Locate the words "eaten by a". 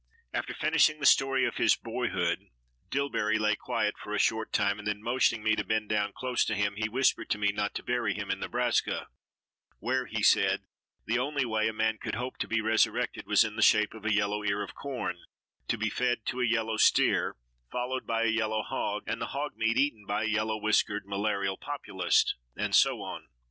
19.77-20.33